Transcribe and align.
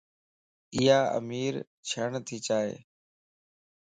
ايا 0.77 0.99
امير 1.17 1.53
ڇڻ 1.89 2.09
تي 2.27 2.37
چائي 2.47 2.75